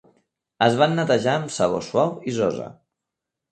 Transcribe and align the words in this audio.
Es 0.67 0.77
van 0.79 0.95
netejar 1.01 1.35
amb 1.41 1.53
sabó 1.57 1.83
suau 1.91 2.17
i 2.31 2.37
sosa. 2.41 2.73